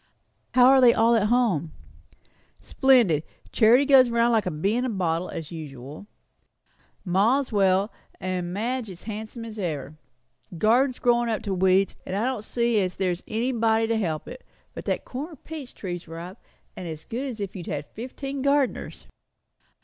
[0.55, 1.73] "How are they all at home?"
[2.59, 3.21] "Splendid!
[3.51, 6.07] Charity goes round like a bee in a bottle, as usual.
[7.05, 9.99] Ma's well; and Madge is as handsome as ever.
[10.57, 14.43] Garden's growin' up to weeds, and I don't see as there's anybody to help it;
[14.73, 16.39] but that corner peach tree's ripe,
[16.75, 19.05] and as good as if you had fifteen gardeners."